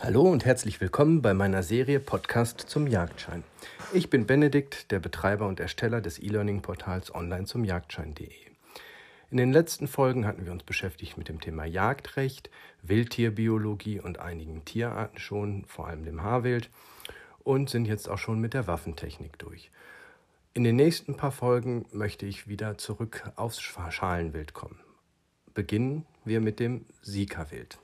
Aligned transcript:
Hallo 0.00 0.22
und 0.22 0.44
herzlich 0.44 0.80
willkommen 0.80 1.22
bei 1.22 1.34
meiner 1.34 1.62
Serie 1.62 2.00
Podcast 2.00 2.60
zum 2.60 2.88
Jagdschein. 2.88 3.44
Ich 3.92 4.10
bin 4.10 4.26
Benedikt, 4.26 4.90
der 4.90 4.98
Betreiber 4.98 5.46
und 5.46 5.60
Ersteller 5.60 6.00
des 6.00 6.18
E-Learning-Portals 6.18 7.14
online 7.14 7.44
zum 7.44 7.64
Jagdschein.de. 7.64 8.28
In 9.30 9.36
den 9.36 9.52
letzten 9.52 9.86
Folgen 9.86 10.26
hatten 10.26 10.44
wir 10.44 10.52
uns 10.52 10.64
beschäftigt 10.64 11.16
mit 11.16 11.28
dem 11.28 11.40
Thema 11.40 11.64
Jagdrecht, 11.64 12.50
Wildtierbiologie 12.82 14.00
und 14.00 14.18
einigen 14.18 14.64
Tierarten 14.64 15.18
schon, 15.18 15.64
vor 15.66 15.86
allem 15.86 16.04
dem 16.04 16.22
Haarwild, 16.22 16.70
und 17.44 17.70
sind 17.70 17.86
jetzt 17.86 18.08
auch 18.08 18.18
schon 18.18 18.40
mit 18.40 18.52
der 18.52 18.66
Waffentechnik 18.66 19.38
durch. 19.38 19.70
In 20.54 20.64
den 20.64 20.74
nächsten 20.76 21.16
paar 21.16 21.32
Folgen 21.32 21.86
möchte 21.92 22.26
ich 22.26 22.48
wieder 22.48 22.78
zurück 22.78 23.30
aufs 23.36 23.60
Schalenwild 23.60 24.54
kommen. 24.54 24.80
Beginnen 25.54 26.04
wir 26.24 26.40
mit 26.40 26.58
dem 26.58 26.84
Sika-Wild. 27.00 27.78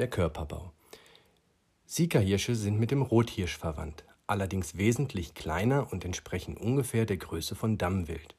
Der 0.00 0.08
Körperbau. 0.08 0.72
Sika-Hirsche 1.84 2.54
sind 2.54 2.80
mit 2.80 2.90
dem 2.90 3.02
Rothirsch 3.02 3.58
verwandt, 3.58 4.06
allerdings 4.26 4.78
wesentlich 4.78 5.34
kleiner 5.34 5.92
und 5.92 6.06
entsprechen 6.06 6.56
ungefähr 6.56 7.04
der 7.04 7.18
Größe 7.18 7.54
von 7.54 7.76
Dammwild. 7.76 8.34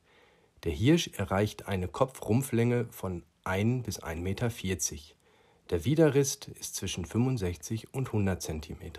Der 0.64 0.72
Hirsch 0.72 1.12
erreicht 1.18 1.68
eine 1.68 1.88
Kopfrumpflänge 1.88 2.88
von 2.90 3.22
1 3.44 3.86
bis 3.86 4.02
1,40 4.02 4.16
Meter. 4.24 4.50
Der 5.70 5.86
Widerrist 5.86 6.48
ist 6.48 6.78
zwischen 6.78 7.06
65 7.06 7.94
und 7.94 8.08
100 8.08 8.42
cm. 8.42 8.94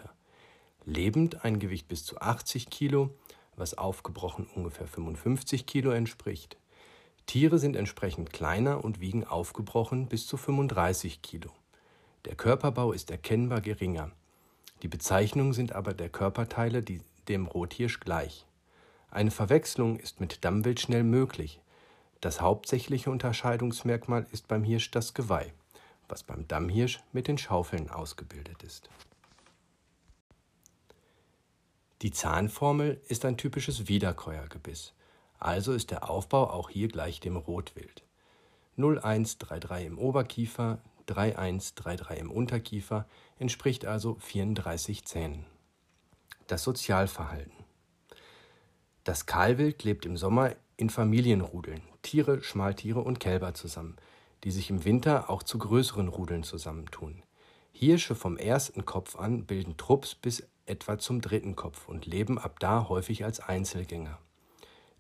Lebend 0.85 1.45
ein 1.45 1.59
Gewicht 1.59 1.89
bis 1.89 2.05
zu 2.05 2.21
80 2.21 2.71
Kilo, 2.71 3.11
was 3.57 3.77
aufgebrochen 3.77 4.47
ungefähr 4.55 4.87
55 4.87 5.67
Kilo 5.67 5.91
entspricht. 5.91 6.59
Tiere 7.27 7.59
sind 7.59 7.75
entsprechend 7.75 8.33
kleiner 8.33 8.85
und 8.85 9.01
wiegen 9.01 9.25
aufgebrochen 9.25 10.07
bis 10.07 10.29
zu 10.29 10.37
35 10.37 11.23
Kilo. 11.23 11.51
Der 12.25 12.37
Körperbau 12.37 12.93
ist 12.93 13.11
erkennbar 13.11 13.61
geringer. 13.61 14.11
Die 14.83 14.89
Bezeichnungen 14.89 15.53
sind 15.53 15.73
aber 15.73 15.95
der 15.95 16.09
Körperteile 16.09 16.85
dem 17.29 17.47
Rothirsch 17.47 18.01
gleich. 18.01 18.47
Eine 19.11 19.31
Verwechslung 19.31 19.99
ist 19.99 20.21
mit 20.21 20.45
Dammwild 20.45 20.81
schnell 20.81 21.05
möglich. 21.05 21.61
Das 22.21 22.41
hauptsächliche 22.41 23.11
Unterscheidungsmerkmal 23.11 24.27
ist 24.31 24.49
beim 24.49 24.63
Hirsch 24.63 24.91
das 24.93 25.15
Geweih, 25.15 25.53
was 26.09 26.23
beim 26.23 26.47
Dammhirsch 26.47 27.01
mit 27.13 27.27
den 27.27 27.39
Schaufeln 27.39 27.91
ausgebildet 27.91 28.63
ist. 28.63 28.89
Die 32.03 32.11
Zahnformel 32.11 33.01
ist 33.09 33.25
ein 33.25 33.37
typisches 33.37 33.87
Wiederkäuergebiss, 33.87 34.93
also 35.39 35.73
ist 35.73 35.91
der 35.91 36.09
Aufbau 36.09 36.51
auch 36.51 36.71
hier 36.71 36.89
gleich 36.89 37.21
dem 37.21 37.37
Rotwild. 37.37 38.03
0133 38.77 39.87
im 39.87 39.99
Oberkiefer, 39.99 40.79
3133 41.13 42.19
im 42.21 42.31
Unterkiefer 42.31 43.07
entspricht 43.39 43.85
also 43.85 44.17
34 44.21 45.05
Zähnen. 45.05 45.45
Das 46.47 46.63
Sozialverhalten. 46.63 47.53
Das 49.05 49.27
Kahlwild 49.27 49.85
lebt 49.85 50.07
im 50.07 50.17
Sommer 50.17 50.55
in 50.77 50.91
Familienrudeln, 50.91 51.83
Tiere, 52.03 52.43
Schmaltiere 52.43 53.01
und 53.01 53.21
Kälber 53.21 53.55
zusammen, 53.55 53.97
die 54.45 54.51
sich 54.51 54.71
im 54.71 54.85
Winter 54.85 55.31
auch 55.31 55.43
zu 55.43 55.59
größeren 55.59 56.09
Rudeln 56.09 56.43
zusammentun. 56.43 57.23
Hirsche 57.73 58.15
vom 58.15 58.37
ersten 58.37 58.85
Kopf 58.85 59.17
an 59.17 59.45
bilden 59.45 59.77
Trupps 59.77 60.15
bis 60.15 60.47
etwa 60.67 60.99
zum 60.99 61.21
dritten 61.21 61.57
Kopf 61.57 61.89
und 61.89 62.07
leben 62.07 62.39
ab 62.39 62.61
da 62.61 62.89
häufig 62.89 63.25
als 63.25 63.41
Einzelgänger. 63.41 64.19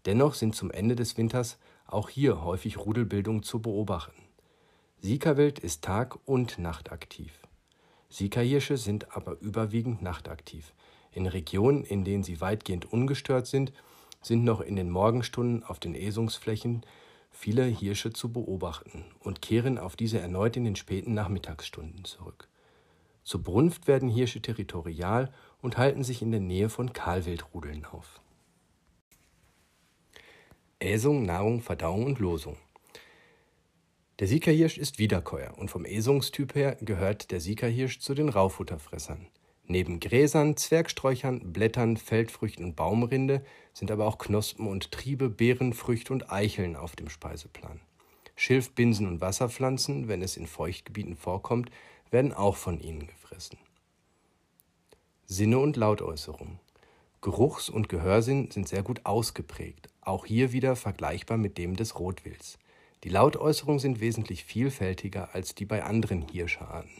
Dennoch 0.05 0.34
sind 0.34 0.56
zum 0.56 0.70
Ende 0.70 0.96
des 0.96 1.16
Winters 1.16 1.58
auch 1.86 2.08
hier 2.08 2.42
häufig 2.42 2.78
Rudelbildungen 2.78 3.42
zu 3.42 3.60
beobachten. 3.60 4.21
Sikawild 5.05 5.58
ist 5.58 5.83
tag- 5.83 6.17
und 6.28 6.61
nachtaktiv. 6.61 7.33
Sikahirsche 8.08 8.77
sind 8.77 9.17
aber 9.17 9.36
überwiegend 9.41 10.00
nachtaktiv. 10.00 10.72
In 11.11 11.27
Regionen, 11.27 11.83
in 11.83 12.05
denen 12.05 12.22
sie 12.22 12.41
weitgehend 12.41 12.92
ungestört 12.92 13.48
sind, 13.48 13.73
sind 14.23 14.45
noch 14.45 14.61
in 14.61 14.77
den 14.77 14.91
Morgenstunden 14.91 15.64
auf 15.64 15.80
den 15.80 15.96
Esungsflächen 15.96 16.83
viele 17.33 17.64
Hirsche 17.64 18.12
zu 18.12 18.33
beobachten 18.33 19.05
und 19.18 19.42
kehren 19.42 19.77
auf 19.77 19.96
diese 19.96 20.20
erneut 20.20 20.57
in 20.57 20.62
den 20.62 20.77
späten 20.77 21.14
Nachmittagsstunden 21.14 22.05
zurück. 22.05 22.46
Zur 23.24 23.42
Brunft 23.42 23.89
werden 23.89 24.08
Hirsche 24.08 24.41
territorial 24.41 25.35
und 25.61 25.79
halten 25.79 26.05
sich 26.05 26.23
in 26.23 26.30
der 26.30 26.39
Nähe 26.39 26.68
von 26.68 26.92
Kahlwildrudeln 26.92 27.86
auf. 27.86 28.20
Äsung, 30.79 31.27
Nahrung, 31.27 31.61
Verdauung 31.61 32.07
und 32.07 32.20
Losung. 32.20 32.57
Der 34.22 34.28
Siegerhirsch 34.28 34.78
ist 34.78 35.00
Wiederkäuer 35.00 35.58
und 35.58 35.68
vom 35.68 35.84
Esungstyp 35.84 36.55
her 36.55 36.77
gehört 36.80 37.33
der 37.33 37.40
Siegerhirsch 37.40 37.98
zu 37.98 38.14
den 38.14 38.28
Raufutterfressern. 38.28 39.27
Neben 39.66 39.98
Gräsern, 39.98 40.56
Zwergsträuchern, 40.56 41.52
Blättern, 41.52 41.96
Feldfrüchten 41.96 42.64
und 42.64 42.77
Baumrinde 42.77 43.44
sind 43.72 43.90
aber 43.90 44.06
auch 44.06 44.18
Knospen 44.18 44.68
und 44.68 44.92
Triebe, 44.92 45.28
Beeren, 45.28 45.72
Früchte 45.72 46.12
und 46.12 46.30
Eicheln 46.30 46.77
auf 46.77 46.94
dem 46.94 47.08
Speiseplan. 47.08 47.80
Schilf, 48.36 48.70
Binsen 48.77 49.08
und 49.08 49.20
Wasserpflanzen, 49.20 50.06
wenn 50.06 50.22
es 50.22 50.36
in 50.36 50.46
Feuchtgebieten 50.46 51.16
vorkommt, 51.16 51.72
werden 52.12 52.32
auch 52.32 52.55
von 52.55 52.78
ihnen 52.78 53.08
gefressen. 53.08 53.58
Sinne 55.27 55.58
und 55.58 55.77
Lautäußerung. 55.77 56.61
Geruchs- 57.22 57.68
und 57.68 57.88
Gehörsinn 57.88 58.52
sind 58.52 58.68
sehr 58.68 58.84
gut 58.84 59.05
ausgeprägt, 59.05 59.88
auch 60.00 60.27
hier 60.27 60.52
wieder 60.52 60.77
vergleichbar 60.77 61.38
mit 61.38 61.58
dem 61.58 61.74
des 61.74 61.98
Rotwilds. 61.98 62.61
Die 63.05 63.08
Lautäußerungen 63.08 63.80
sind 63.80 64.01
wesentlich 64.01 64.45
vielfältiger 64.45 65.35
als 65.35 65.55
die 65.55 65.64
bei 65.64 65.83
anderen 65.83 66.23
Hirscharten. 66.29 66.90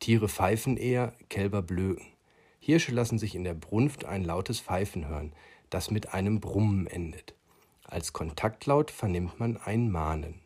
Tiere 0.00 0.28
pfeifen 0.28 0.76
eher, 0.76 1.14
Kälber 1.28 1.62
blöken. 1.62 2.06
Hirsche 2.58 2.92
lassen 2.92 3.18
sich 3.18 3.34
in 3.34 3.44
der 3.44 3.54
Brunft 3.54 4.04
ein 4.04 4.24
lautes 4.24 4.60
Pfeifen 4.60 5.06
hören, 5.06 5.32
das 5.70 5.90
mit 5.90 6.12
einem 6.12 6.40
Brummen 6.40 6.86
endet. 6.86 7.34
Als 7.84 8.12
Kontaktlaut 8.12 8.90
vernimmt 8.90 9.38
man 9.38 9.56
ein 9.56 9.90
Mahnen. 9.90 10.40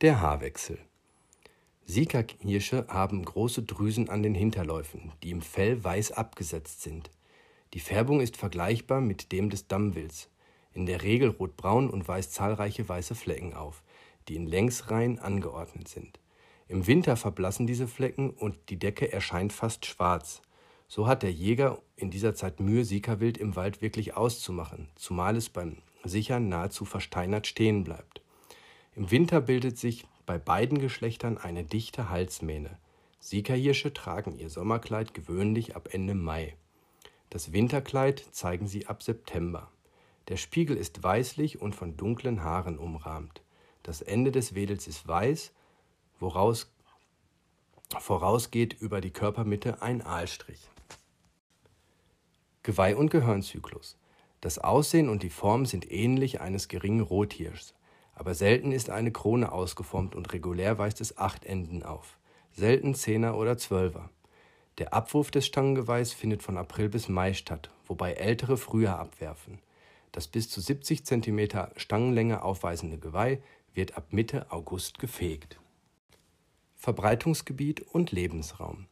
Der 0.00 0.20
Haarwechsel. 0.20 0.78
Sika-Hirsche 1.86 2.86
haben 2.88 3.24
große 3.24 3.64
Drüsen 3.64 4.08
an 4.08 4.22
den 4.22 4.34
Hinterläufen, 4.34 5.12
die 5.22 5.30
im 5.30 5.42
Fell 5.42 5.82
weiß 5.82 6.12
abgesetzt 6.12 6.82
sind. 6.82 7.10
Die 7.74 7.80
Färbung 7.80 8.20
ist 8.20 8.36
vergleichbar 8.36 9.00
mit 9.00 9.32
dem 9.32 9.50
des 9.50 9.66
Dammwilds 9.66 10.28
in 10.74 10.86
der 10.86 11.02
Regel 11.02 11.30
rotbraun 11.30 11.90
und 11.90 12.08
weist 12.08 12.34
zahlreiche 12.34 12.88
weiße 12.88 13.14
Flecken 13.14 13.54
auf, 13.54 13.82
die 14.28 14.36
in 14.36 14.46
Längsreihen 14.46 15.18
angeordnet 15.18 15.88
sind. 15.88 16.20
Im 16.68 16.86
Winter 16.86 17.16
verblassen 17.16 17.66
diese 17.66 17.86
Flecken 17.86 18.30
und 18.30 18.56
die 18.68 18.78
Decke 18.78 19.12
erscheint 19.12 19.52
fast 19.52 19.84
schwarz. 19.84 20.42
So 20.88 21.06
hat 21.06 21.22
der 21.22 21.32
Jäger 21.32 21.80
in 21.96 22.10
dieser 22.10 22.34
Zeit 22.34 22.60
Mühe, 22.60 22.84
Sikawild 22.84 23.38
im 23.38 23.56
Wald 23.56 23.82
wirklich 23.82 24.16
auszumachen, 24.16 24.88
zumal 24.94 25.36
es 25.36 25.48
beim 25.48 25.78
Sichern 26.04 26.48
nahezu 26.48 26.84
versteinert 26.84 27.46
stehen 27.46 27.84
bleibt. 27.84 28.22
Im 28.94 29.10
Winter 29.10 29.40
bildet 29.40 29.78
sich 29.78 30.06
bei 30.26 30.38
beiden 30.38 30.78
Geschlechtern 30.78 31.38
eine 31.38 31.64
dichte 31.64 32.10
Halsmähne. 32.10 32.78
Sikahirsche 33.20 33.92
tragen 33.92 34.38
ihr 34.38 34.50
Sommerkleid 34.50 35.14
gewöhnlich 35.14 35.76
ab 35.76 35.88
Ende 35.92 36.14
Mai. 36.14 36.56
Das 37.30 37.52
Winterkleid 37.52 38.26
zeigen 38.32 38.66
sie 38.66 38.86
ab 38.86 39.02
September. 39.02 39.70
Der 40.28 40.36
Spiegel 40.36 40.76
ist 40.76 41.02
weißlich 41.02 41.60
und 41.60 41.74
von 41.74 41.96
dunklen 41.96 42.42
Haaren 42.42 42.78
umrahmt. 42.78 43.42
Das 43.82 44.02
Ende 44.02 44.30
des 44.30 44.54
Wedels 44.54 44.86
ist 44.86 45.06
weiß, 45.06 45.52
woraus 46.20 46.72
vorausgeht 48.00 48.74
über 48.80 49.00
die 49.00 49.10
Körpermitte 49.10 49.82
ein 49.82 50.02
Aalstrich. 50.02 50.70
Geweih- 52.62 52.96
und 52.96 53.10
Gehörnzyklus. 53.10 53.98
Das 54.40 54.58
Aussehen 54.58 55.08
und 55.08 55.22
die 55.22 55.30
Form 55.30 55.66
sind 55.66 55.90
ähnlich 55.90 56.40
eines 56.40 56.68
geringen 56.68 57.00
Rothirsches, 57.00 57.74
aber 58.14 58.34
selten 58.34 58.72
ist 58.72 58.90
eine 58.90 59.12
Krone 59.12 59.52
ausgeformt 59.52 60.14
und 60.14 60.32
regulär 60.32 60.78
weist 60.78 61.00
es 61.00 61.18
acht 61.18 61.44
Enden 61.44 61.82
auf, 61.82 62.18
selten 62.52 62.94
Zehner 62.94 63.36
oder 63.36 63.58
Zwölfer. 63.58 64.10
Der 64.78 64.94
Abwurf 64.94 65.30
des 65.30 65.46
Stangengeweihs 65.46 66.12
findet 66.12 66.42
von 66.42 66.56
April 66.56 66.88
bis 66.88 67.08
Mai 67.08 67.34
statt, 67.34 67.70
wobei 67.86 68.12
ältere 68.14 68.56
früher 68.56 68.98
abwerfen. 68.98 69.58
Das 70.12 70.28
bis 70.28 70.48
zu 70.50 70.60
70 70.60 71.04
cm 71.04 71.48
Stangenlänge 71.76 72.42
aufweisende 72.42 72.98
Geweih 72.98 73.40
wird 73.74 73.96
ab 73.96 74.08
Mitte 74.10 74.50
August 74.52 74.98
gefegt. 74.98 75.58
Verbreitungsgebiet 76.76 77.80
und 77.80 78.12
Lebensraum. 78.12 78.86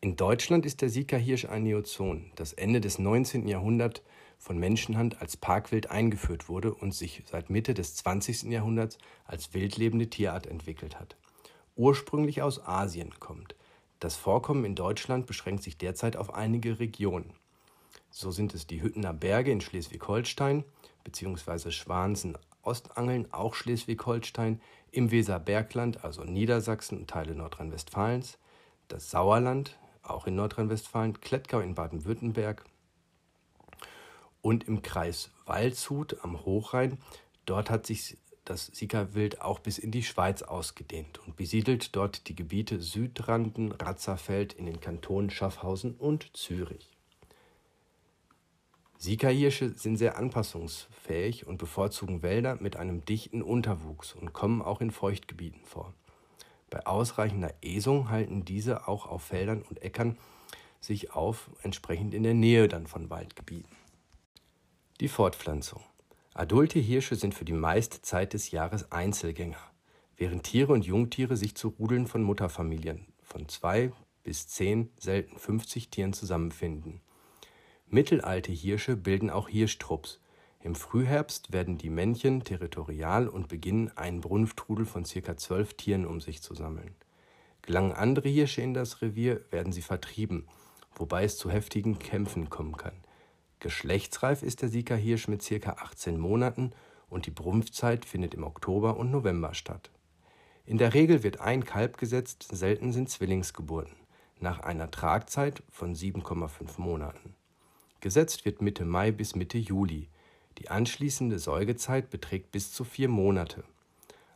In 0.00 0.16
Deutschland 0.16 0.66
ist 0.66 0.82
der 0.82 0.90
Sika-Hirsch 0.90 1.46
ein 1.46 1.62
Neozon, 1.62 2.30
das 2.34 2.52
Ende 2.52 2.82
des 2.82 2.98
19. 2.98 3.48
Jahrhunderts 3.48 4.02
von 4.38 4.58
Menschenhand 4.58 5.22
als 5.22 5.38
Parkwild 5.38 5.90
eingeführt 5.90 6.50
wurde 6.50 6.74
und 6.74 6.92
sich 6.92 7.22
seit 7.24 7.48
Mitte 7.48 7.72
des 7.72 7.94
20. 7.94 8.42
Jahrhunderts 8.50 8.98
als 9.24 9.54
wildlebende 9.54 10.10
Tierart 10.10 10.46
entwickelt 10.46 11.00
hat. 11.00 11.16
Ursprünglich 11.74 12.42
aus 12.42 12.62
Asien 12.62 13.18
kommt. 13.18 13.54
Das 13.98 14.16
Vorkommen 14.16 14.66
in 14.66 14.74
Deutschland 14.74 15.24
beschränkt 15.24 15.62
sich 15.62 15.78
derzeit 15.78 16.16
auf 16.16 16.34
einige 16.34 16.78
Regionen. 16.78 17.32
So 18.16 18.30
sind 18.30 18.54
es 18.54 18.68
die 18.68 18.80
Hüttener 18.80 19.12
Berge 19.12 19.50
in 19.50 19.60
Schleswig-Holstein 19.60 20.62
bzw. 21.02 21.72
Schwansen 21.72 22.38
Ostangeln, 22.62 23.26
auch 23.32 23.56
Schleswig-Holstein, 23.56 24.60
im 24.92 25.10
Weserbergland, 25.10 26.04
also 26.04 26.22
Niedersachsen 26.22 26.96
und 26.96 27.10
Teile 27.10 27.34
Nordrhein-Westfalens, 27.34 28.38
das 28.86 29.10
Sauerland, 29.10 29.76
auch 30.04 30.28
in 30.28 30.36
Nordrhein-Westfalen, 30.36 31.20
Klettgau 31.20 31.58
in 31.58 31.74
Baden-Württemberg 31.74 32.64
und 34.42 34.62
im 34.68 34.82
Kreis 34.82 35.32
Waldshut 35.44 36.22
am 36.22 36.44
Hochrhein. 36.44 36.98
Dort 37.46 37.68
hat 37.68 37.84
sich 37.84 38.16
das 38.44 38.66
Sika-Wild 38.66 39.40
auch 39.40 39.58
bis 39.58 39.76
in 39.76 39.90
die 39.90 40.04
Schweiz 40.04 40.42
ausgedehnt 40.42 41.18
und 41.18 41.34
besiedelt 41.34 41.96
dort 41.96 42.28
die 42.28 42.36
Gebiete 42.36 42.80
Südranden, 42.80 43.72
Ratzerfeld 43.72 44.52
in 44.52 44.66
den 44.66 44.78
Kantonen 44.78 45.30
Schaffhausen 45.30 45.96
und 45.96 46.36
Zürich. 46.36 46.93
Sika-Hirsche 49.04 49.74
sind 49.74 49.98
sehr 49.98 50.16
anpassungsfähig 50.16 51.46
und 51.46 51.58
bevorzugen 51.58 52.22
Wälder 52.22 52.56
mit 52.62 52.76
einem 52.76 53.04
dichten 53.04 53.42
Unterwuchs 53.42 54.14
und 54.14 54.32
kommen 54.32 54.62
auch 54.62 54.80
in 54.80 54.90
Feuchtgebieten 54.90 55.60
vor. 55.62 55.92
Bei 56.70 56.86
ausreichender 56.86 57.52
Esung 57.60 58.08
halten 58.08 58.46
diese 58.46 58.88
auch 58.88 59.04
auf 59.04 59.22
Feldern 59.22 59.60
und 59.60 59.82
Äckern 59.82 60.16
sich 60.80 61.12
auf, 61.12 61.50
entsprechend 61.62 62.14
in 62.14 62.22
der 62.22 62.32
Nähe 62.32 62.66
dann 62.66 62.86
von 62.86 63.10
Waldgebieten. 63.10 63.76
Die 65.00 65.08
Fortpflanzung. 65.08 65.82
Adulte 66.32 66.78
Hirsche 66.78 67.16
sind 67.16 67.34
für 67.34 67.44
die 67.44 67.52
meiste 67.52 68.00
Zeit 68.00 68.32
des 68.32 68.52
Jahres 68.52 68.90
Einzelgänger, 68.90 69.70
während 70.16 70.44
Tiere 70.44 70.72
und 70.72 70.86
Jungtiere 70.86 71.36
sich 71.36 71.54
zu 71.54 71.68
Rudeln 71.68 72.06
von 72.06 72.22
Mutterfamilien 72.22 73.04
von 73.22 73.50
zwei 73.50 73.92
bis 74.22 74.48
zehn, 74.48 74.88
selten 74.98 75.38
50 75.38 75.90
Tieren 75.90 76.14
zusammenfinden. 76.14 77.02
Mittelalte 77.94 78.50
Hirsche 78.50 78.96
bilden 78.96 79.30
auch 79.30 79.48
Hirschtrupps. 79.48 80.18
Im 80.64 80.74
Frühherbst 80.74 81.52
werden 81.52 81.78
die 81.78 81.90
Männchen 81.90 82.42
territorial 82.42 83.28
und 83.28 83.46
beginnen, 83.46 83.96
einen 83.96 84.20
Brunftrudel 84.20 84.84
von 84.84 85.04
ca. 85.04 85.36
zwölf 85.36 85.74
Tieren 85.74 86.04
um 86.04 86.20
sich 86.20 86.42
zu 86.42 86.54
sammeln. 86.56 86.96
Gelangen 87.62 87.92
andere 87.92 88.28
Hirsche 88.28 88.62
in 88.62 88.74
das 88.74 89.00
Revier, 89.00 89.42
werden 89.52 89.72
sie 89.72 89.80
vertrieben, 89.80 90.48
wobei 90.96 91.22
es 91.22 91.38
zu 91.38 91.52
heftigen 91.52 92.00
Kämpfen 92.00 92.50
kommen 92.50 92.76
kann. 92.76 92.96
Geschlechtsreif 93.60 94.42
ist 94.42 94.62
der 94.62 94.70
Sika-Hirsch 94.70 95.28
mit 95.28 95.48
ca. 95.48 95.74
18 95.74 96.18
Monaten 96.18 96.72
und 97.08 97.26
die 97.26 97.30
Brumpfzeit 97.30 98.04
findet 98.04 98.34
im 98.34 98.42
Oktober 98.42 98.96
und 98.96 99.12
November 99.12 99.54
statt. 99.54 99.92
In 100.66 100.78
der 100.78 100.94
Regel 100.94 101.22
wird 101.22 101.40
ein 101.40 101.64
Kalb 101.64 101.98
gesetzt, 101.98 102.48
selten 102.50 102.92
sind 102.92 103.08
Zwillingsgeburten, 103.08 103.94
nach 104.40 104.58
einer 104.58 104.90
Tragzeit 104.90 105.62
von 105.70 105.94
7,5 105.94 106.80
Monaten. 106.80 107.36
Gesetzt 108.04 108.44
wird 108.44 108.60
Mitte 108.60 108.84
Mai 108.84 109.12
bis 109.12 109.34
Mitte 109.34 109.56
Juli. 109.56 110.10
Die 110.58 110.68
anschließende 110.68 111.38
Säugezeit 111.38 112.10
beträgt 112.10 112.52
bis 112.52 112.70
zu 112.70 112.84
vier 112.84 113.08
Monate. 113.08 113.64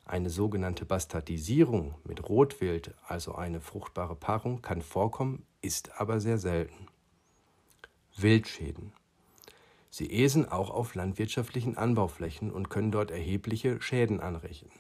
Eine 0.07 0.31
sogenannte 0.31 0.87
Bastardisierung 0.87 1.95
mit 2.03 2.31
Rotwild, 2.31 2.95
also 3.07 3.35
eine 3.35 3.61
fruchtbare 3.61 4.17
Paarung, 4.17 4.63
kann 4.63 4.81
vorkommen, 4.81 5.45
ist 5.61 6.01
aber 6.01 6.19
sehr 6.19 6.39
selten. 6.39 6.87
Wildschäden. 8.17 8.95
Sie 9.91 10.11
esen 10.13 10.49
auch 10.49 10.71
auf 10.71 10.95
landwirtschaftlichen 10.95 11.77
Anbauflächen 11.77 12.51
und 12.51 12.71
können 12.71 12.91
dort 12.91 13.11
erhebliche 13.11 13.83
Schäden 13.83 14.21
anrichten. 14.21 14.71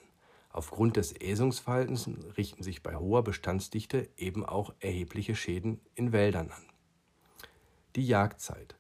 Aufgrund 0.49 0.96
des 0.96 1.12
Äsungsverhaltens 1.12 2.08
richten 2.38 2.62
sich 2.62 2.82
bei 2.82 2.96
hoher 2.96 3.23
Bestandsdichte 3.23 4.08
eben 4.17 4.46
auch 4.46 4.73
erhebliche 4.81 5.37
Schäden 5.37 5.79
in 5.94 6.12
Wäldern 6.12 6.50
an. 6.50 6.62
Die 7.94 8.06
Jagdzeit. 8.06 8.78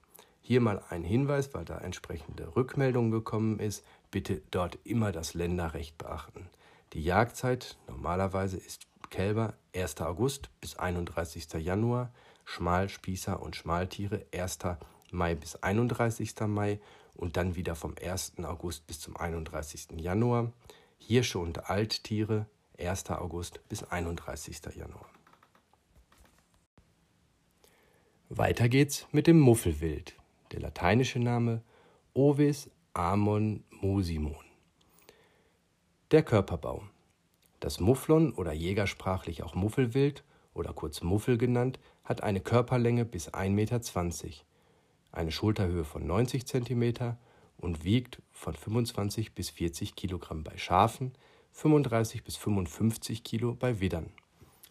Hier 0.48 0.62
mal 0.62 0.82
ein 0.88 1.04
Hinweis, 1.04 1.52
weil 1.52 1.66
da 1.66 1.76
entsprechende 1.76 2.56
Rückmeldung 2.56 3.10
gekommen 3.10 3.58
ist. 3.58 3.84
Bitte 4.10 4.40
dort 4.50 4.78
immer 4.82 5.12
das 5.12 5.34
Länderrecht 5.34 5.98
beachten. 5.98 6.48
Die 6.94 7.02
Jagdzeit 7.02 7.76
normalerweise 7.86 8.56
ist 8.56 8.86
Kälber 9.10 9.52
1. 9.76 10.00
August 10.00 10.48
bis 10.62 10.78
31. 10.78 11.52
Januar, 11.62 12.14
Schmalspießer 12.46 13.42
und 13.42 13.56
Schmaltiere 13.56 14.24
1. 14.32 14.60
Mai 15.10 15.34
bis 15.34 15.56
31. 15.56 16.34
Mai 16.46 16.80
und 17.14 17.36
dann 17.36 17.54
wieder 17.54 17.74
vom 17.74 17.94
1. 18.02 18.36
August 18.42 18.86
bis 18.86 19.00
zum 19.00 19.18
31. 19.18 20.00
Januar. 20.00 20.50
Hirsche 20.96 21.40
und 21.40 21.68
Alttiere 21.68 22.46
1. 22.78 23.10
August 23.10 23.60
bis 23.68 23.82
31. 23.84 24.62
Januar. 24.74 25.10
Weiter 28.30 28.70
geht's 28.70 29.06
mit 29.12 29.26
dem 29.26 29.40
Muffelwild 29.40 30.16
der 30.52 30.60
lateinische 30.60 31.18
Name 31.18 31.62
Ovis 32.14 32.70
amon 32.92 33.64
musimon. 33.70 34.44
Der 36.10 36.22
Körperbau. 36.22 36.84
Das 37.60 37.80
Mufflon 37.80 38.32
oder 38.32 38.52
jägersprachlich 38.52 39.42
auch 39.42 39.54
Muffelwild 39.54 40.24
oder 40.54 40.72
kurz 40.72 41.02
Muffel 41.02 41.38
genannt, 41.38 41.78
hat 42.04 42.22
eine 42.22 42.40
Körperlänge 42.40 43.04
bis 43.04 43.32
1,20 43.32 43.50
Meter, 43.50 43.80
eine 45.12 45.30
Schulterhöhe 45.30 45.84
von 45.84 46.06
90 46.06 46.46
cm 46.46 47.16
und 47.58 47.84
wiegt 47.84 48.22
von 48.32 48.54
25 48.54 49.34
bis 49.34 49.50
40 49.50 49.94
Kilogramm 49.96 50.44
bei 50.44 50.56
Schafen, 50.56 51.12
35 51.52 52.24
bis 52.24 52.36
55 52.36 53.24
Kilo 53.24 53.54
bei 53.54 53.80
Widdern. 53.80 54.10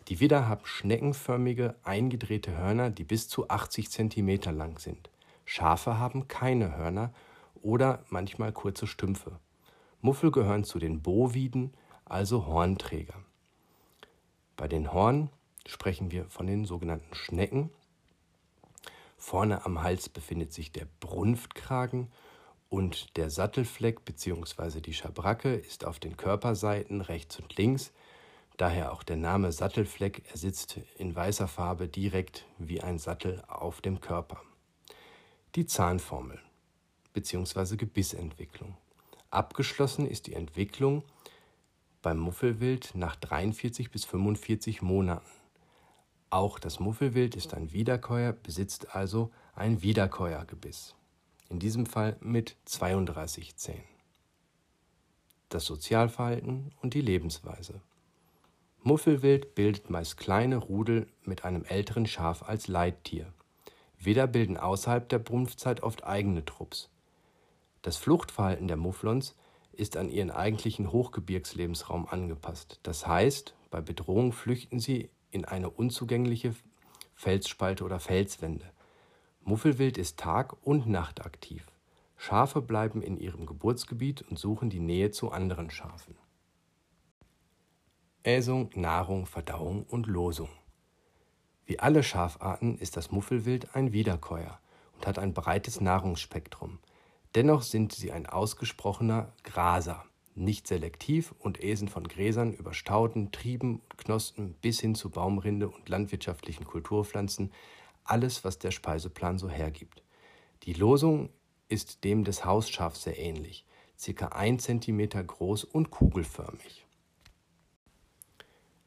Die 0.07 0.21
Widder 0.21 0.47
haben 0.47 0.65
schneckenförmige, 0.65 1.75
eingedrehte 1.83 2.55
Hörner, 2.55 2.89
die 2.89 3.03
bis 3.03 3.27
zu 3.27 3.49
80 3.49 3.89
cm 3.89 4.55
lang 4.55 4.79
sind. 4.79 5.09
Schafe 5.49 5.97
haben 5.97 6.27
keine 6.27 6.75
Hörner 6.75 7.13
oder 7.61 8.03
manchmal 8.09 8.51
kurze 8.51 8.85
Stümpfe. 8.85 9.39
Muffel 10.01 10.29
gehören 10.29 10.65
zu 10.65 10.77
den 10.77 11.01
Boviden, 11.01 11.73
also 12.03 12.45
Hornträger. 12.45 13.15
Bei 14.57 14.67
den 14.67 14.91
Horn 14.91 15.29
sprechen 15.65 16.11
wir 16.11 16.25
von 16.25 16.47
den 16.47 16.65
sogenannten 16.65 17.15
Schnecken. 17.15 17.69
Vorne 19.15 19.65
am 19.65 19.81
Hals 19.81 20.09
befindet 20.09 20.51
sich 20.51 20.73
der 20.73 20.85
Brunftkragen 20.99 22.11
und 22.67 23.15
der 23.15 23.29
Sattelfleck 23.29 24.03
bzw. 24.03 24.81
die 24.81 24.93
Schabracke 24.93 25.55
ist 25.55 25.85
auf 25.85 25.99
den 25.99 26.17
Körperseiten 26.17 26.99
rechts 26.99 27.39
und 27.39 27.55
links. 27.55 27.93
Daher 28.57 28.91
auch 28.91 29.01
der 29.01 29.17
Name 29.17 29.53
Sattelfleck. 29.53 30.23
Er 30.29 30.37
sitzt 30.37 30.81
in 30.97 31.15
weißer 31.15 31.47
Farbe 31.47 31.87
direkt 31.87 32.45
wie 32.57 32.81
ein 32.81 32.99
Sattel 32.99 33.41
auf 33.47 33.79
dem 33.79 34.01
Körper 34.01 34.41
die 35.57 35.65
Zahnformel 35.65 36.39
bzw. 37.13 37.77
Gebissentwicklung. 37.77 38.77
Abgeschlossen 39.31 40.07
ist 40.07 40.27
die 40.27 40.35
Entwicklung 40.35 41.01
beim 42.03 42.19
Muffelwild 42.19 42.91
nach 42.93 43.15
43 43.15 43.89
bis 43.89 44.05
45 44.05 44.83
Monaten. 44.83 45.25
Auch 46.29 46.59
das 46.59 46.79
Muffelwild 46.79 47.35
ist 47.35 47.55
ein 47.55 47.71
Wiederkäuer, 47.71 48.33
besitzt 48.33 48.95
also 48.95 49.31
ein 49.55 49.81
Wiederkäuergebiss. 49.81 50.93
In 51.49 51.57
diesem 51.57 51.87
Fall 51.87 52.17
mit 52.19 52.55
32 52.65 53.55
Zähnen. 53.55 53.81
Das 55.49 55.65
Sozialverhalten 55.65 56.71
und 56.83 56.93
die 56.93 57.01
Lebensweise. 57.01 57.81
Muffelwild 58.83 59.55
bildet 59.55 59.89
meist 59.89 60.17
kleine 60.17 60.57
Rudel 60.57 61.07
mit 61.23 61.45
einem 61.45 61.63
älteren 61.63 62.05
Schaf 62.05 62.43
als 62.43 62.67
Leittier. 62.67 63.33
Widder 63.99 64.27
bilden 64.27 64.57
außerhalb 64.57 65.07
der 65.09 65.19
Brunftzeit 65.19 65.81
oft 65.83 66.05
eigene 66.05 66.45
Trupps. 66.45 66.89
Das 67.81 67.97
Fluchtverhalten 67.97 68.67
der 68.67 68.77
Mufflons 68.77 69.35
ist 69.73 69.97
an 69.97 70.09
ihren 70.09 70.31
eigentlichen 70.31 70.91
Hochgebirgslebensraum 70.91 72.07
angepasst. 72.07 72.79
Das 72.83 73.05
heißt, 73.07 73.55
bei 73.69 73.81
Bedrohung 73.81 74.33
flüchten 74.33 74.79
sie 74.79 75.09
in 75.31 75.45
eine 75.45 75.69
unzugängliche 75.69 76.55
Felsspalte 77.15 77.83
oder 77.83 77.99
Felswände. 77.99 78.65
Muffelwild 79.43 79.97
ist 79.97 80.17
tag- 80.17 80.55
und 80.65 80.87
nachtaktiv. 80.87 81.65
Schafe 82.17 82.61
bleiben 82.61 83.01
in 83.01 83.17
ihrem 83.17 83.45
Geburtsgebiet 83.45 84.23
und 84.23 84.37
suchen 84.37 84.69
die 84.69 84.79
Nähe 84.79 85.11
zu 85.11 85.31
anderen 85.31 85.69
Schafen. 85.69 86.15
Äsung, 88.23 88.71
Nahrung, 88.75 89.25
Verdauung 89.25 89.83
und 89.83 90.07
Losung. 90.07 90.49
Wie 91.67 91.79
alle 91.79 92.01
Schafarten 92.01 92.77
ist 92.77 92.95
das 92.95 93.11
Muffelwild 93.11 93.75
ein 93.75 93.91
Wiederkäuer 93.91 94.57
und 94.95 95.05
hat 95.05 95.19
ein 95.19 95.33
breites 95.33 95.81
Nahrungsspektrum. 95.81 96.79
Dennoch 97.35 97.61
sind 97.61 97.91
sie 97.91 98.13
ein 98.13 98.25
ausgesprochener 98.25 99.33
Graser, 99.43 100.05
nicht 100.33 100.65
selektiv 100.65 101.35
und 101.39 101.61
äsen 101.61 101.89
von 101.89 102.07
Gräsern 102.07 102.53
über 102.53 102.73
Stauden, 102.73 103.33
Trieben, 103.33 103.81
Knospen 103.97 104.53
bis 104.61 104.79
hin 104.79 104.95
zu 104.95 105.09
Baumrinde 105.09 105.67
und 105.67 105.89
landwirtschaftlichen 105.89 106.63
Kulturpflanzen 106.63 107.51
alles, 108.05 108.45
was 108.45 108.59
der 108.59 108.71
Speiseplan 108.71 109.37
so 109.37 109.49
hergibt. 109.49 110.03
Die 110.63 110.73
Losung 110.73 111.29
ist 111.67 112.05
dem 112.05 112.23
des 112.23 112.45
Hausschafs 112.45 113.03
sehr 113.03 113.19
ähnlich, 113.19 113.65
circa 113.99 114.27
1 114.27 114.63
cm 114.63 115.09
groß 115.27 115.65
und 115.65 115.91
kugelförmig. 115.91 116.85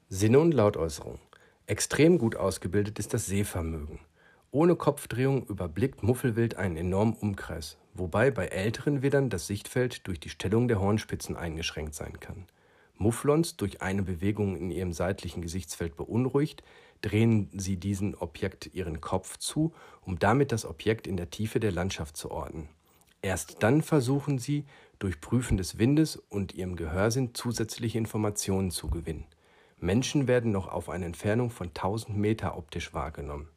Sinne 0.09 0.41
und 0.41 0.53
Lautäußerung. 0.53 1.19
Extrem 1.71 2.19
gut 2.19 2.35
ausgebildet 2.35 2.99
ist 2.99 3.15
das 3.15 3.27
Sehvermögen. 3.27 4.01
Ohne 4.51 4.75
Kopfdrehung 4.75 5.47
überblickt 5.47 6.03
Muffelwild 6.03 6.57
einen 6.57 6.77
enormen 6.77 7.15
Umkreis, 7.15 7.79
wobei 7.95 8.33
bei 8.33 8.47
älteren 8.47 9.03
Widdern 9.03 9.31
das 9.31 9.47
Sichtfeld 9.47 10.05
durch 10.09 10.19
die 10.19 10.31
Stellung 10.31 10.67
der 10.67 10.81
Hornspitzen 10.81 11.37
eingeschränkt 11.37 11.95
sein 11.95 12.19
kann. 12.19 12.47
Mufflons, 12.97 13.57
durch 13.57 13.83
eine 13.83 14.03
Bewegung 14.03 14.57
in 14.57 14.73
ihrem 14.73 14.93
seitlichen 14.93 15.43
Gesichtsfeld 15.43 15.95
beunruhigt, 15.95 16.65
drehen 17.03 17.49
sie 17.53 17.77
diesem 17.77 18.17
Objekt 18.19 18.75
ihren 18.75 19.01
Kopf 19.01 19.37
zu, 19.37 19.73
um 20.01 20.19
damit 20.19 20.51
das 20.51 20.65
Objekt 20.65 21.07
in 21.07 21.17
der 21.17 21.31
Tiefe 21.31 21.61
der 21.61 21.71
Landschaft 21.71 22.17
zu 22.17 22.33
orten. 22.33 22.69
Erst 23.23 23.63
dann 23.63 23.83
versuchen 23.83 24.41
sie, 24.41 24.65
durch 24.99 25.21
Prüfen 25.21 25.57
des 25.57 25.79
Windes 25.79 26.17
und 26.17 26.53
ihrem 26.53 26.75
Gehörsinn 26.75 27.33
zusätzliche 27.33 27.97
Informationen 27.97 28.73
zu 28.73 28.89
gewinnen. 28.91 29.27
Menschen 29.81 30.29
werden 30.29 30.53
noch 30.53 30.69
auf 30.69 30.91
eine 30.91 31.07
Entfernung 31.07 31.51
von 31.51 31.69
1000 31.69 32.17
Meter 32.17 32.57
optisch 32.57 32.93
wahrgenommen. 32.93 33.49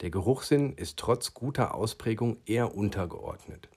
Der 0.00 0.10
Geruchssinn 0.10 0.72
ist 0.72 0.98
trotz 0.98 1.34
guter 1.34 1.74
Ausprägung 1.74 2.38
eher 2.46 2.74
untergeordnet. 2.74 3.68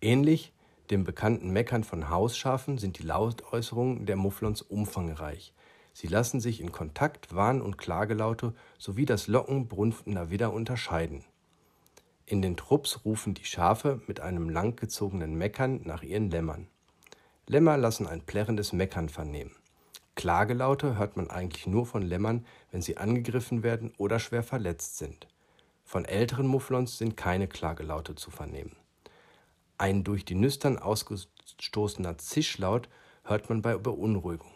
Ähnlich 0.00 0.52
dem 0.90 1.04
bekannten 1.04 1.52
Meckern 1.52 1.84
von 1.84 2.10
Hausschafen 2.10 2.76
sind 2.76 2.98
die 2.98 3.04
Lautäußerungen 3.04 4.04
der 4.04 4.16
Mufflons 4.16 4.62
umfangreich. 4.62 5.54
Sie 5.92 6.08
lassen 6.08 6.40
sich 6.40 6.60
in 6.60 6.72
Kontakt, 6.72 7.34
Warn- 7.34 7.62
und 7.62 7.78
Klagelaute 7.78 8.52
sowie 8.78 9.04
das 9.04 9.28
Locken 9.28 9.68
brunftender 9.68 10.30
Widder 10.30 10.52
unterscheiden. 10.52 11.24
In 12.26 12.42
den 12.42 12.56
Trupps 12.56 13.04
rufen 13.04 13.34
die 13.34 13.44
Schafe 13.44 14.00
mit 14.06 14.20
einem 14.20 14.48
langgezogenen 14.48 15.36
Meckern 15.36 15.82
nach 15.84 16.02
ihren 16.02 16.30
Lämmern. 16.30 16.66
Lämmer 17.46 17.76
lassen 17.76 18.06
ein 18.06 18.22
plärrendes 18.22 18.72
Meckern 18.72 19.08
vernehmen. 19.08 19.52
Klagelaute 20.14 20.98
hört 20.98 21.16
man 21.16 21.30
eigentlich 21.30 21.66
nur 21.66 21.86
von 21.86 22.02
Lämmern, 22.02 22.46
wenn 22.70 22.82
sie 22.82 22.96
angegriffen 22.96 23.62
werden 23.62 23.92
oder 23.96 24.18
schwer 24.18 24.42
verletzt 24.42 24.98
sind. 24.98 25.26
Von 25.84 26.04
älteren 26.04 26.46
Mufflons 26.46 26.98
sind 26.98 27.16
keine 27.16 27.48
Klagelaute 27.48 28.14
zu 28.14 28.30
vernehmen. 28.30 28.76
Ein 29.78 30.04
durch 30.04 30.24
die 30.24 30.34
Nüstern 30.34 30.78
ausgestoßener 30.78 32.18
Zischlaut 32.18 32.88
hört 33.24 33.48
man 33.48 33.62
bei 33.62 33.76
Beunruhigung. 33.76 34.52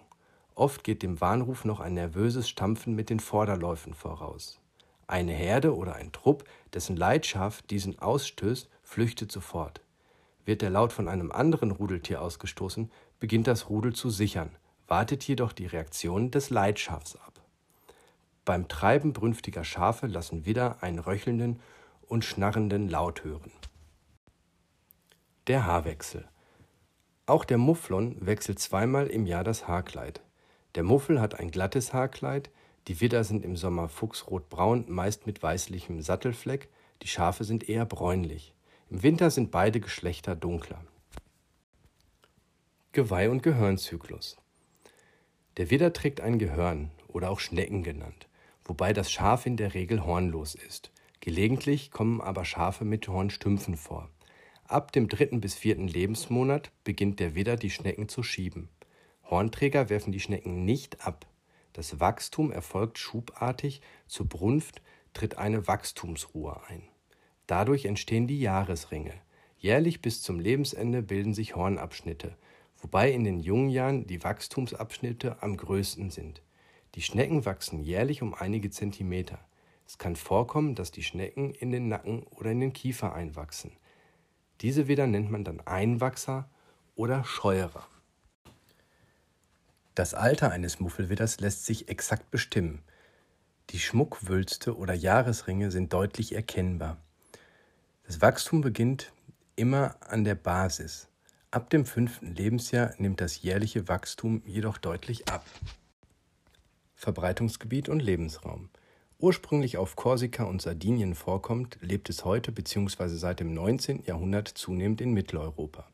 Oft 0.55 0.85
geht 0.85 1.03
dem 1.03 1.21
Warnruf 1.21 1.65
noch 1.65 1.81
ein 1.81 1.95
nervöses 1.95 2.49
Stampfen 2.49 2.95
mit 2.95 3.11
den 3.11 3.21
Vorderläufen 3.21 3.93
voraus. 3.93 4.61
Eine 5.07 5.33
Herde 5.33 5.77
oder 5.77 5.95
ein 5.95 6.13
Trupp, 6.13 6.45
dessen 6.73 6.97
Leitschaf 6.97 7.63
diesen 7.63 7.99
ausstößt, 7.99 8.69
flüchtet 8.83 9.33
sofort. 9.33 9.81
Wird 10.45 10.63
der 10.63 10.71
Laut 10.71 10.93
von 10.93 11.09
einem 11.09 11.33
anderen 11.33 11.73
Rudeltier 11.73 12.23
ausgestoßen, 12.23 12.91
beginnt 13.21 13.47
das 13.47 13.69
Rudel 13.69 13.95
zu 13.95 14.11
sichern, 14.11 14.57
wartet 14.89 15.25
jedoch 15.25 15.53
die 15.53 15.67
Reaktion 15.67 16.31
des 16.31 16.51
Leitschafs 16.51 17.17
ab. 17.17 17.41
Beim 18.45 18.69
Treiben 18.69 19.13
brünftiger 19.13 19.65
Schafe 19.65 20.07
lassen 20.07 20.47
Widder 20.47 20.83
einen 20.83 21.01
röchelnden 21.01 21.61
und 22.07 22.25
schnarrenden 22.25 22.89
Laut 22.89 23.25
hören. 23.25 23.51
Der 25.49 25.65
Haarwechsel. 25.65 26.29
Auch 27.27 27.45
der 27.45 27.59
Mufflon 27.59 28.25
wechselt 28.25 28.61
zweimal 28.61 29.09
im 29.09 29.27
Jahr 29.27 29.43
das 29.43 29.67
Haarkleid. 29.67 30.21
Der 30.77 30.85
Muffel 30.85 31.21
hat 31.21 31.41
ein 31.41 31.51
glattes 31.51 31.93
Haarkleid, 31.93 32.51
die 32.87 33.01
Widder 33.01 33.25
sind 33.25 33.45
im 33.45 33.57
Sommer 33.57 33.89
fuchsrotbraun, 33.89 34.85
meist 34.89 35.27
mit 35.27 35.43
weißlichem 35.43 36.03
Sattelfleck, 36.03 36.69
die 37.03 37.09
Schafe 37.09 37.43
sind 37.43 37.69
eher 37.69 37.85
bräunlich. 37.85 38.55
Im 38.91 39.03
Winter 39.03 39.31
sind 39.31 39.51
beide 39.51 39.81
Geschlechter 39.81 40.37
dunkler. 40.37 40.81
Geweih- 42.93 43.29
und 43.29 43.43
Gehörnzyklus. 43.43 44.37
Der 45.57 45.71
Widder 45.71 45.93
trägt 45.93 46.21
ein 46.21 46.39
Gehörn 46.39 46.91
oder 47.09 47.31
auch 47.31 47.41
Schnecken 47.41 47.83
genannt, 47.83 48.29
wobei 48.65 48.93
das 48.93 49.11
Schaf 49.11 49.47
in 49.47 49.57
der 49.57 49.75
Regel 49.75 50.05
hornlos 50.05 50.55
ist. 50.55 50.91
Gelegentlich 51.21 51.91
kommen 51.91 52.21
aber 52.21 52.45
Schafe 52.45 52.85
mit 52.85 53.09
Hornstümpfen 53.09 53.77
vor. 53.77 54.11
Ab 54.65 54.93
dem 54.93 55.09
dritten 55.09 55.41
bis 55.41 55.55
vierten 55.55 55.89
Lebensmonat 55.89 56.71
beginnt 56.85 57.21
der 57.21 57.35
Widder 57.35 57.57
die 57.57 57.71
Schnecken 57.71 58.09
zu 58.09 58.23
schieben. 58.23 58.69
Hornträger 59.25 59.89
werfen 59.89 60.13
die 60.13 60.21
Schnecken 60.21 60.65
nicht 60.65 61.07
ab. 61.07 61.27
Das 61.73 62.01
Wachstum 62.01 62.53
erfolgt 62.53 62.99
schubartig, 62.99 63.81
zur 64.07 64.29
Brunft 64.29 64.83
tritt 65.15 65.39
eine 65.39 65.67
Wachstumsruhe 65.67 66.61
ein. 66.69 66.83
Dadurch 67.47 67.87
entstehen 67.87 68.27
die 68.27 68.41
Jahresringe. 68.41 69.15
Jährlich 69.59 70.03
bis 70.03 70.21
zum 70.21 70.39
Lebensende 70.39 71.03
bilden 71.03 71.33
sich 71.33 71.57
Hornabschnitte, 71.57 72.37
wobei 72.81 73.11
in 73.11 73.25
den 73.25 73.41
jungen 73.41 73.69
Jahren 73.69 74.07
die 74.07 74.23
Wachstumsabschnitte 74.23 75.43
am 75.43 75.57
größten 75.57 76.11
sind. 76.11 76.43
Die 76.95 77.03
Schnecken 77.03 77.45
wachsen 77.45 77.83
jährlich 77.83 78.23
um 78.23 78.35
einige 78.35 78.71
Zentimeter. 78.71 79.39
Es 79.87 79.99
kann 79.99 80.17
vorkommen, 80.17 80.75
dass 80.75 80.91
die 80.91 81.03
Schnecken 81.03 81.53
in 81.53 81.71
den 81.71 81.89
Nacken 81.89 82.25
oder 82.25 82.51
in 82.51 82.61
den 82.61 82.73
Kiefer 82.73 83.15
einwachsen. 83.15 83.73
Diese 84.61 84.89
Widder 84.89 85.07
nennt 85.07 85.31
man 85.31 85.45
dann 85.45 85.61
Einwachser 85.61 86.49
oder 86.95 87.25
Scheuerer. 87.25 87.87
Das 89.95 90.15
Alter 90.15 90.51
eines 90.51 90.81
Muffelwidders 90.81 91.41
lässt 91.41 91.67
sich 91.67 91.89
exakt 91.89 92.31
bestimmen. 92.31 92.83
Die 93.71 93.79
Schmuckwülste 93.79 94.77
oder 94.77 94.95
Jahresringe 94.95 95.71
sind 95.71 95.93
deutlich 95.93 96.35
erkennbar. 96.35 96.99
Das 98.07 98.21
Wachstum 98.21 98.61
beginnt 98.61 99.13
immer 99.57 99.97
an 100.01 100.25
der 100.25 100.35
Basis. 100.35 101.09
Ab 101.53 101.71
dem 101.71 101.87
fünften 101.87 102.35
Lebensjahr 102.35 102.95
nimmt 102.99 103.21
das 103.21 103.41
jährliche 103.41 103.87
Wachstum 103.87 104.43
jedoch 104.47 104.79
deutlich 104.79 105.29
ab. 105.29 105.45
Verbreitungsgebiet 106.95 107.89
und 107.89 108.01
Lebensraum. 108.01 108.69
Ursprünglich 109.19 109.77
auf 109.77 109.95
Korsika 109.95 110.43
und 110.45 110.61
Sardinien 110.61 111.15
vorkommt, 111.15 111.79
lebt 111.81 112.11
es 112.11 112.25
heute 112.25 112.51
bzw. 112.51 113.09
seit 113.17 113.41
dem 113.41 113.55
19. 113.55 114.03
Jahrhundert 114.05 114.49
zunehmend 114.49 115.01
in 115.01 115.15
Mitteleuropa. 115.15 115.89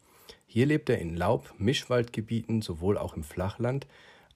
Hier 0.47 0.66
lebt 0.66 0.88
er 0.88 0.99
in 0.99 1.16
Laub-, 1.16 1.54
Mischwaldgebieten, 1.59 2.62
sowohl 2.62 2.97
auch 2.97 3.14
im 3.14 3.23
Flachland, 3.23 3.87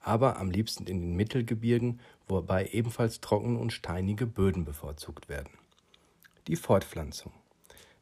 aber 0.00 0.38
am 0.38 0.50
liebsten 0.50 0.87
in 0.87 1.00
den 1.00 1.16
Mittelgebirgen, 1.16 1.99
wobei 2.28 2.66
ebenfalls 2.68 3.20
trockene 3.20 3.58
und 3.58 3.73
steinige 3.73 4.26
Böden 4.26 4.64
bevorzugt 4.64 5.30
werden. 5.30 5.50
Die 6.46 6.56
Fortpflanzung. 6.56 7.32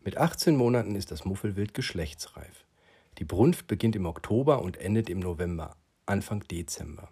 Mit 0.02 0.18
18 0.18 0.56
Monaten 0.56 0.96
ist 0.96 1.12
das 1.12 1.24
Muffelwild 1.24 1.74
geschlechtsreif. 1.74 2.64
Die 3.18 3.24
Brunft 3.24 3.66
beginnt 3.66 3.96
im 3.96 4.06
Oktober 4.06 4.62
und 4.62 4.76
endet 4.76 5.08
im 5.08 5.20
November, 5.20 5.76
Anfang 6.06 6.40
Dezember. 6.48 7.08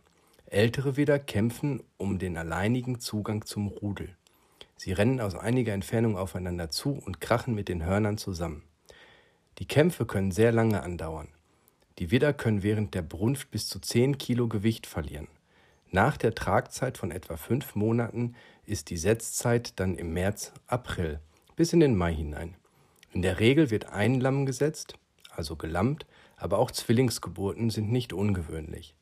Ältere 0.47 0.97
Widder 0.97 1.19
kämpfen 1.19 1.83
um 1.97 2.19
den 2.19 2.37
alleinigen 2.37 3.01
Zugang 3.01 3.45
zum 3.45 3.69
Rudel. 3.69 4.17
Sie 4.77 4.93
rennen 4.93 5.21
aus 5.21 5.35
einiger 5.35 5.73
Entfernung 5.73 6.17
aufeinander 6.17 6.71
zu 6.71 6.91
und 6.91 7.21
krachen 7.21 7.55
mit 7.55 7.69
den 7.69 7.85
Hörnern 7.85 8.19
zusammen. 8.19 8.65
Die 9.59 9.67
Kämpfe 9.67 10.07
können 10.07 10.33
sehr 10.33 10.51
lange 10.51 10.83
andauern. 10.83 11.29
Die 11.99 12.11
Widder 12.11 12.33
können 12.33 12.63
während 12.63 12.95
der 12.95 13.03
Brunft 13.03 13.51
bis 13.51 13.69
zu 13.69 13.79
10 13.79 14.19
Kilo 14.19 14.49
Gewicht 14.49 14.87
verlieren. 14.87 15.29
Nach 15.91 16.17
der 16.17 16.35
Tragzeit 16.35 16.99
von 16.99 17.11
etwa 17.11 17.37
fünf 17.37 17.75
Monaten 17.75 18.35
ist 18.65 18.91
die 18.91 18.97
Setzzeit 18.97 19.79
dann 19.79 19.97
im 19.97 20.13
März, 20.13 20.53
April 20.67 21.21
bis 21.55 21.73
in 21.73 21.81
den 21.81 21.97
Mai 21.97 22.15
hinein. 22.15 22.57
In 23.13 23.23
der 23.23 23.39
Regel 23.39 23.71
wird 23.71 23.87
ein 23.87 24.21
Lamm 24.21 24.47
gesetzt, 24.47 24.99
also 25.37 25.57
gelammt, 25.57 26.07
aber 26.37 26.59
auch 26.59 26.71
Zwillingsgeburten 26.71 27.71
sind 27.71 27.91
nicht 27.91 28.13
ungewöhnlich. 28.13 28.95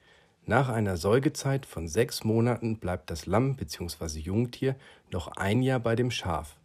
Nach 0.47 0.69
einer 0.69 0.97
Säugezeit 0.97 1.67
von 1.67 1.87
sechs 1.87 2.25
Monaten 2.25 2.79
bleibt 2.79 3.11
das 3.11 3.27
Lamm 3.27 3.57
bzw. 3.57 4.19
Jungtier 4.19 4.75
noch 5.11 5.29
ein 5.29 5.63
Jahr 5.63 5.81
bei 5.81 5.97
dem 5.97 6.11
Schaf. 6.11 6.57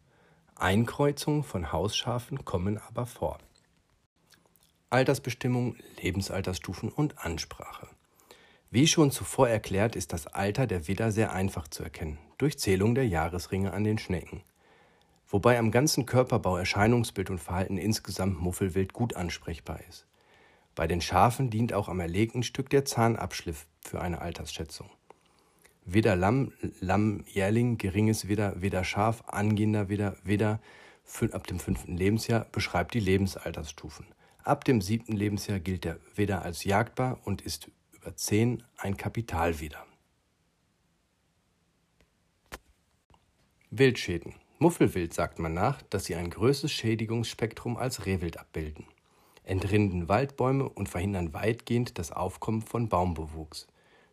Einkreuzungen 0.55 1.43
von 1.43 1.71
Hausschafen 1.71 2.45
kommen 2.45 2.77
aber 2.77 3.05
vor. 3.05 3.39
Altersbestimmung, 4.89 5.75
Lebensaltersstufen 6.01 6.89
und 6.89 7.19
Ansprache. 7.19 7.87
Wie 8.71 8.87
schon 8.87 9.11
zuvor 9.11 9.49
erklärt, 9.49 9.95
ist 9.95 10.13
das 10.13 10.27
Alter 10.27 10.67
der 10.67 10.87
Widder 10.87 11.11
sehr 11.11 11.33
einfach 11.33 11.67
zu 11.67 11.83
erkennen, 11.83 12.17
durch 12.37 12.57
Zählung 12.57 12.95
der 12.95 13.07
Jahresringe 13.07 13.73
an 13.73 13.83
den 13.83 13.97
Schnecken. 13.97 14.41
Wobei 15.27 15.57
am 15.57 15.71
ganzen 15.71 16.05
Körperbau, 16.05 16.57
Erscheinungsbild 16.57 17.29
und 17.29 17.39
Verhalten 17.39 17.77
insgesamt 17.77 18.39
Muffelwild 18.39 18.93
gut 18.93 19.15
ansprechbar 19.15 19.79
ist. 19.89 20.05
Bei 20.75 20.87
den 20.87 21.01
Schafen 21.01 21.49
dient 21.49 21.73
auch 21.73 21.87
am 21.87 21.99
erlegten 21.99 22.43
Stück 22.43 22.69
der 22.69 22.85
Zahnabschliff 22.85 23.65
für 23.79 24.01
eine 24.01 24.21
Altersschätzung. 24.21 24.89
Widder 25.85 26.15
Lamm, 26.15 26.51
Lamm 26.79 27.23
Jährling, 27.27 27.77
geringes 27.77 28.27
Widder, 28.27 28.61
Widder 28.61 28.83
Schaf, 28.83 29.23
angehender 29.27 29.87
Widder, 29.87 30.17
Widder 30.23 30.59
ab 31.31 31.47
dem 31.47 31.59
fünften 31.59 31.95
Lebensjahr 31.95 32.45
beschreibt 32.51 32.93
die 32.93 32.99
Lebensaltersstufen. 32.99 34.07
Ab 34.43 34.65
dem 34.65 34.81
siebten 34.81 35.13
Lebensjahr 35.13 35.59
gilt 35.59 35.85
der 35.85 35.99
Widder 36.15 36.41
als 36.41 36.63
jagdbar 36.63 37.19
und 37.23 37.41
ist 37.41 37.69
über 37.93 38.15
zehn 38.15 38.63
ein 38.77 38.97
Kapitalwidder. 38.97 39.85
Wildschäden. 43.69 44.35
Muffelwild 44.57 45.13
sagt 45.13 45.37
man 45.39 45.53
nach, 45.53 45.81
dass 45.81 46.05
sie 46.05 46.15
ein 46.15 46.29
größeres 46.29 46.71
Schädigungsspektrum 46.71 47.75
als 47.75 48.05
Rehwild 48.05 48.39
abbilden, 48.39 48.85
entrinden 49.43 50.07
Waldbäume 50.07 50.69
und 50.69 50.87
verhindern 50.87 51.33
weitgehend 51.33 51.99
das 51.99 52.13
Aufkommen 52.13 52.61
von 52.61 52.87
Baumbewuchs. 52.87 53.67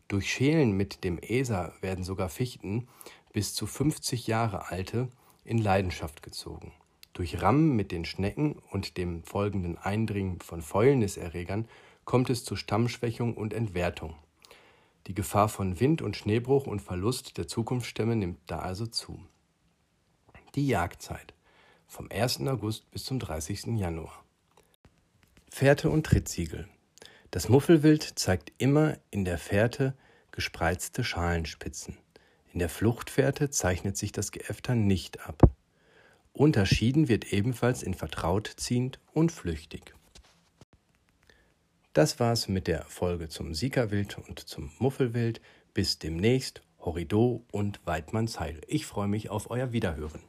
Durch 0.08 0.28
Schälen 0.28 0.72
mit 0.72 1.04
dem 1.04 1.18
ESA 1.18 1.72
werden 1.80 2.02
sogar 2.02 2.28
Fichten 2.28 2.88
bis 3.32 3.54
zu 3.54 3.68
50 3.68 4.26
Jahre 4.26 4.70
alte 4.70 5.08
in 5.44 5.58
Leidenschaft 5.58 6.24
gezogen. 6.24 6.72
Durch 7.12 7.40
Rammen 7.40 7.76
mit 7.76 7.92
den 7.92 8.04
Schnecken 8.04 8.56
und 8.72 8.96
dem 8.96 9.22
folgenden 9.22 9.78
Eindringen 9.78 10.40
von 10.40 10.60
Fäulniserregern 10.60 11.68
kommt 12.04 12.30
es 12.30 12.44
zu 12.44 12.56
Stammschwächung 12.56 13.36
und 13.36 13.54
Entwertung. 13.54 14.16
Die 15.06 15.14
Gefahr 15.14 15.48
von 15.48 15.78
Wind- 15.78 16.02
und 16.02 16.16
Schneebruch 16.16 16.66
und 16.66 16.82
Verlust 16.82 17.38
der 17.38 17.46
Zukunftsstämme 17.46 18.16
nimmt 18.16 18.38
da 18.48 18.58
also 18.58 18.86
zu. 18.86 19.20
Die 20.54 20.66
Jagdzeit 20.66 21.32
vom 21.86 22.10
1. 22.10 22.40
August 22.40 22.90
bis 22.90 23.04
zum 23.04 23.18
30. 23.18 23.78
Januar. 23.78 24.22
Fährte 25.48 25.88
und 25.88 26.04
Trittsiegel. 26.04 26.68
Das 27.30 27.48
Muffelwild 27.48 28.02
zeigt 28.18 28.52
immer 28.58 28.98
in 29.10 29.24
der 29.24 29.38
Fährte 29.38 29.96
gespreizte 30.30 31.04
Schalenspitzen. 31.04 31.96
In 32.52 32.58
der 32.58 32.68
Fluchtfährte 32.68 33.48
zeichnet 33.48 33.96
sich 33.96 34.12
das 34.12 34.30
Geäfter 34.30 34.74
nicht 34.74 35.26
ab. 35.26 35.40
Unterschieden 36.34 37.08
wird 37.08 37.32
ebenfalls 37.32 37.82
in 37.82 37.94
vertraut 37.94 38.52
ziehend 38.54 39.00
und 39.14 39.32
flüchtig. 39.32 39.94
Das 41.94 42.20
war's 42.20 42.46
mit 42.46 42.66
der 42.66 42.84
Folge 42.84 43.30
zum 43.30 43.54
Siegerwild 43.54 44.18
und 44.18 44.38
zum 44.38 44.70
Muffelwild. 44.78 45.40
Bis 45.72 45.98
demnächst, 45.98 46.60
Horrido 46.78 47.42
und 47.52 47.80
Weidmannsheil. 47.86 48.60
Ich 48.66 48.84
freue 48.84 49.08
mich 49.08 49.30
auf 49.30 49.50
euer 49.50 49.72
Wiederhören. 49.72 50.20